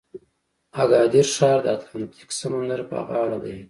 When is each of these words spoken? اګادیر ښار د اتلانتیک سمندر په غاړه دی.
اګادیر 0.83 1.27
ښار 1.35 1.59
د 1.63 1.67
اتلانتیک 1.75 2.29
سمندر 2.39 2.81
په 2.89 2.97
غاړه 3.07 3.37
دی. 3.45 3.55